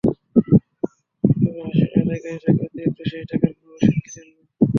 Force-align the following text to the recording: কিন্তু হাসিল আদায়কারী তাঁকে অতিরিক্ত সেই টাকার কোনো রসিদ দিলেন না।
কিন্তু 1.23 1.49
হাসিল 1.59 1.91
আদায়কারী 1.99 2.37
তাঁকে 2.43 2.61
অতিরিক্ত 2.65 2.99
সেই 3.09 3.23
টাকার 3.29 3.51
কোনো 3.53 3.71
রসিদ 3.73 3.97
দিলেন 4.05 4.27
না। 4.31 4.41